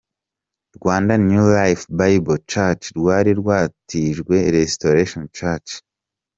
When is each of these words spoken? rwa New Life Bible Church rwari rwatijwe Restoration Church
rwa 0.75 0.95
New 1.29 1.47
Life 1.59 1.83
Bible 1.99 2.39
Church 2.51 2.83
rwari 2.97 3.31
rwatijwe 3.39 4.35
Restoration 4.57 5.23
Church 5.37 5.69